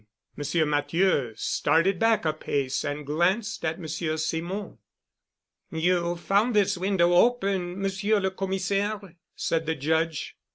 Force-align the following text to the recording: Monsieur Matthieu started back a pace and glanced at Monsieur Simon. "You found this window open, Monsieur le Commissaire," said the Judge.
Monsieur 0.35 0.65
Matthieu 0.65 1.31
started 1.35 1.99
back 1.99 2.25
a 2.25 2.33
pace 2.33 2.83
and 2.83 3.05
glanced 3.05 3.63
at 3.63 3.79
Monsieur 3.79 4.17
Simon. 4.17 4.79
"You 5.69 6.15
found 6.15 6.55
this 6.55 6.75
window 6.75 7.13
open, 7.13 7.79
Monsieur 7.79 8.19
le 8.19 8.31
Commissaire," 8.31 8.99
said 9.35 9.67
the 9.67 9.75
Judge. 9.75 10.35